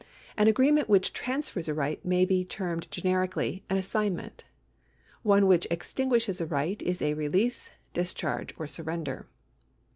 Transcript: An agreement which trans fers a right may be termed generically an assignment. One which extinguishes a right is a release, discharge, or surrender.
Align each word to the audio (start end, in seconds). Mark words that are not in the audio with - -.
An 0.35 0.47
agreement 0.47 0.89
which 0.89 1.13
trans 1.13 1.49
fers 1.49 1.67
a 1.67 1.75
right 1.75 2.03
may 2.03 2.25
be 2.25 2.43
termed 2.43 2.89
generically 2.89 3.63
an 3.69 3.77
assignment. 3.77 4.45
One 5.21 5.45
which 5.45 5.67
extinguishes 5.69 6.41
a 6.41 6.47
right 6.47 6.81
is 6.81 7.03
a 7.03 7.13
release, 7.13 7.69
discharge, 7.93 8.51
or 8.57 8.65
surrender. 8.65 9.27